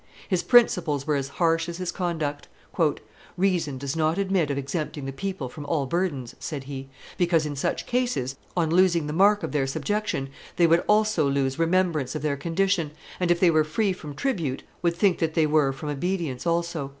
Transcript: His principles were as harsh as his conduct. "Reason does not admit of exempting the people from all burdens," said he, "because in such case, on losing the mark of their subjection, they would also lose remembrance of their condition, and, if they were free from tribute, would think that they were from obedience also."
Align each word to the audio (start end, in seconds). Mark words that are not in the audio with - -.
His 0.27 0.41
principles 0.41 1.05
were 1.05 1.13
as 1.15 1.27
harsh 1.27 1.69
as 1.69 1.77
his 1.77 1.91
conduct. 1.91 2.47
"Reason 3.37 3.77
does 3.77 3.95
not 3.95 4.17
admit 4.17 4.49
of 4.49 4.57
exempting 4.57 5.05
the 5.05 5.11
people 5.13 5.47
from 5.47 5.63
all 5.67 5.85
burdens," 5.85 6.33
said 6.39 6.63
he, 6.63 6.89
"because 7.19 7.45
in 7.45 7.55
such 7.55 7.85
case, 7.85 8.35
on 8.57 8.71
losing 8.71 9.05
the 9.05 9.13
mark 9.13 9.43
of 9.43 9.51
their 9.51 9.67
subjection, 9.67 10.29
they 10.55 10.65
would 10.65 10.83
also 10.87 11.29
lose 11.29 11.59
remembrance 11.59 12.15
of 12.15 12.23
their 12.23 12.35
condition, 12.35 12.89
and, 13.19 13.29
if 13.29 13.39
they 13.39 13.51
were 13.51 13.63
free 13.63 13.93
from 13.93 14.15
tribute, 14.15 14.63
would 14.81 14.95
think 14.95 15.19
that 15.19 15.35
they 15.35 15.45
were 15.45 15.71
from 15.71 15.89
obedience 15.89 16.47
also." 16.47 16.89